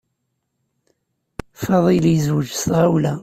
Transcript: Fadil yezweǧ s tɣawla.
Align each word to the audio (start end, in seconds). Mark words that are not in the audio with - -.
Fadil 1.61 2.05
yezweǧ 2.09 2.49
s 2.53 2.63
tɣawla. 2.69 3.13